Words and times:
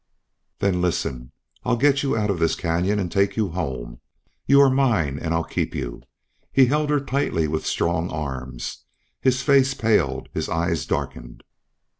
"Then 0.57 0.81
listen. 0.81 1.31
I'll 1.63 1.77
get 1.77 2.01
you 2.01 2.17
out 2.17 2.31
of 2.31 2.39
this 2.39 2.55
canyon 2.55 2.97
and 2.97 3.11
take 3.11 3.37
you 3.37 3.49
home. 3.49 4.01
You 4.47 4.59
are 4.61 4.69
mine 4.71 5.19
and 5.19 5.31
I'll 5.31 5.43
keep 5.43 5.75
you." 5.75 6.01
He 6.51 6.65
held 6.65 6.89
her 6.89 6.99
tightly 6.99 7.47
with 7.47 7.67
strong 7.67 8.09
arms; 8.09 8.85
his 9.19 9.43
face 9.43 9.75
paled, 9.75 10.27
his 10.33 10.49
eyes 10.49 10.87
darkened. 10.87 11.43